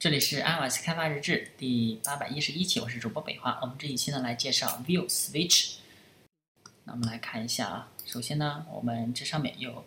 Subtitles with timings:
[0.00, 3.58] 这里是 iOS 开发日志第八百一十一期，我是主播北华。
[3.60, 5.74] 我们这一期呢来介绍 View Switch。
[6.84, 9.84] 那我们来看一下啊，首先呢，我们这上面有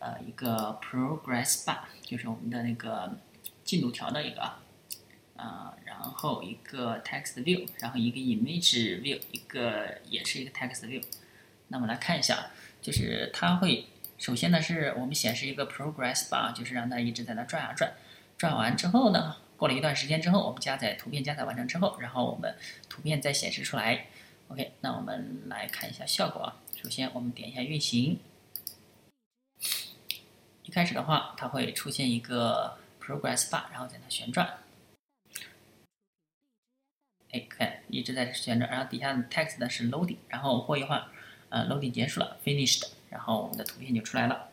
[0.00, 3.16] 呃一个 Progress Bar，就是我们的那个
[3.62, 4.42] 进度条的一个
[5.36, 11.04] 啊，然后一个 Text View，然后一个 Image View，一个也是一个 Text View。
[11.68, 12.50] 那么来看一下，
[12.82, 13.86] 就是它会
[14.18, 17.92] 首先呢是我们显示一个 Progress Bar，就是让它一直在那转啊转，
[18.36, 19.36] 转完之后呢。
[19.56, 22.56] 过了一段时间之后，我们加载图片加载完成之后，然后我们
[22.88, 24.06] 图片再显示出来。
[24.48, 26.60] OK，那我们来看一下效果啊。
[26.82, 28.18] 首先我们点一下运行，
[30.64, 34.58] 一开始的话它会出现一个 Progress Bar，然后在那旋转。
[37.32, 41.06] 哎，看一直在旋转，然后底下的 Text 呢是 Loading，然后过一会儿，
[41.48, 44.50] 呃，Loading 结束了，Finished，然后我们的图片就出来了。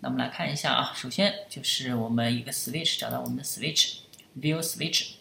[0.00, 3.98] 那我们来看一下啊，首先就是我们一个 Switch 找到我们的 Switch。
[4.40, 5.14] View Switch，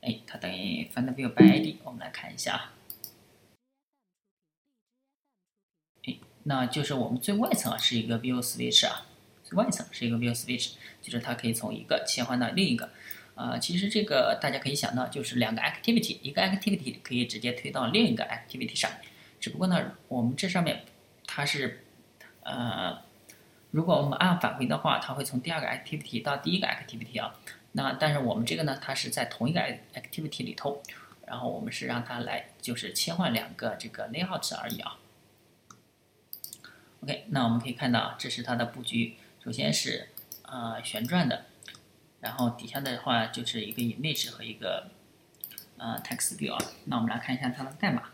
[0.00, 1.76] 哎，它等于 Find View by ID。
[1.82, 2.74] 我们来看一下啊，
[6.06, 9.06] 哎，那就是我们最外层啊是一个 View Switch 啊，
[9.42, 12.90] 最外层是一个 View Switch，就是它可以从一个切换到另一个。
[13.34, 18.90] 啊，其实这个大家可以想到，就是两个 Activity，一个 Activity 可以直接推到另一个 Activity 上。
[19.40, 20.84] 只不过呢，我们这上面
[21.26, 21.84] 它是
[22.42, 23.02] 呃。
[23.74, 27.34] 如果我们按返回的话，它会从第二个 activity 到第一个 activity 啊。
[27.72, 29.60] 那但是我们这个呢，它是在同一个
[29.94, 30.80] activity 里头，
[31.26, 34.96] 然后我们是让它来就是切换两个这个 layout 而已啊。
[37.00, 40.10] OK，那我们可以看到这是它的布局，首先是
[40.42, 41.46] 呃旋转的，
[42.20, 44.88] 然后底下的话就是一个 image 和一个
[45.78, 46.64] 呃 text view 啊。
[46.84, 48.04] 那我们来看一下它的代码，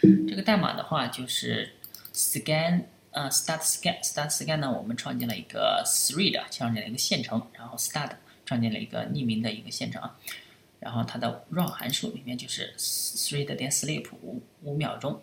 [0.00, 1.74] 这个代码的话就是
[2.14, 2.84] scan。
[3.12, 8.12] 呃，start scan，start scan 呢，我们创建了一个 thread，创建了一个线程，然后 start
[8.46, 10.16] 创建了一个匿名的一个线程啊，
[10.78, 15.20] 然后它的 run 函数里面就是 thread 点 sleep 五五秒钟，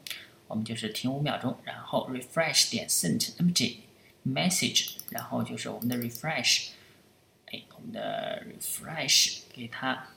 [0.47, 3.77] 我们就是停五秒钟，然后 refresh 点 sent empty
[4.25, 6.71] message，然后就是我们的 refresh，
[7.45, 10.09] 哎，我们的 refresh 给它，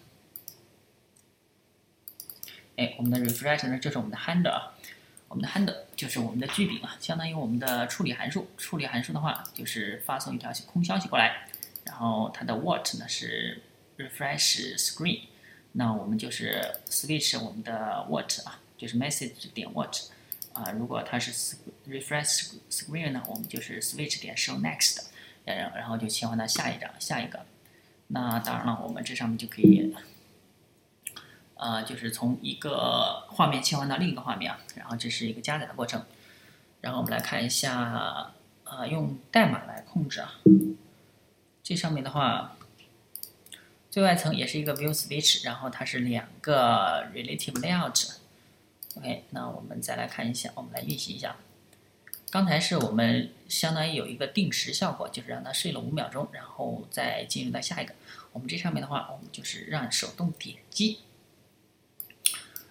[2.77, 4.75] 哎，我们的 refresh 呢就是我们的 handle 啊。
[5.31, 8.49] 我们的 handle 就是我们的句柄啊，相当于我们的处理函数。
[8.59, 11.47] 处理函数的话，就是发送一条空消息过来，
[11.85, 13.63] 然后它的 what 呢是
[13.97, 15.21] refresh screen，
[15.71, 19.97] 那我们就是 switch 我们的 what 啊，就是 message 点 what
[20.53, 20.73] 啊。
[20.73, 21.57] 如果它是
[21.89, 25.05] refresh screen 呢，我们就是 switch 点 show next，
[25.45, 27.47] 然然后就切换到下一张下一个。
[28.09, 29.95] 那当然了，我们这上面就可以。
[31.61, 36.03] 呃，就是从一个画面切换到另一个画面啊，然后这是一个加载的过程。
[36.81, 38.33] 然后我们来看一下，
[38.65, 40.41] 呃，用代码来控制啊。
[41.63, 42.57] 这上面的话，
[43.91, 48.15] 最外层也是一个 View Switch，然后它是两个 Relative Layout。
[48.97, 51.37] OK，那我们再来看一下，我们来运行一下。
[52.31, 57.93] 刚才是我们相当于有一个定时效果，就是让它睡了五秒钟，然后再进入到下一个。
[58.33, 61.01] 我们这上面的话，我们就是让手动点击。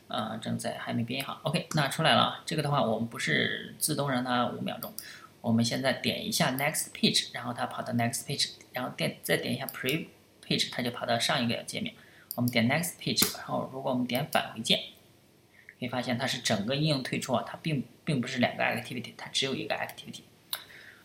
[0.09, 2.41] 呃，正在还没编译好，OK，那出来了。
[2.45, 4.91] 这个的话，我们不是自动让它五秒钟，
[5.39, 10.07] 我们现在点一下 Next Page，然后它跑到 Next Page，然后点再点一下 Pre
[10.43, 11.93] Page，它就跑到上一个界面。
[12.35, 14.79] 我们点 Next Page，然后如果我们点返回键，
[15.79, 20.21] 可以发现它是整个应用退出啊，它并并不是两个 Activity，它只有一个 Activity。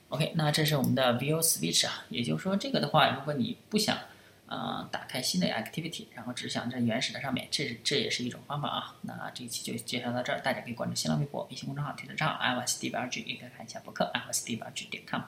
[0.09, 3.99] OK，那这是我们的 View Switch 啊，也就是说这个的话，如果你不想
[4.47, 8.95] 呃，打开新的 activity，然后指向在原始的上面，这是这也是一种方法啊。
[9.03, 15.23] 那这一期就介绍到这儿，大家可以关注新浪微博、微信公众号、推特账号 iOS DBRG，也可以看一下博客 iOS DBRG 点 com。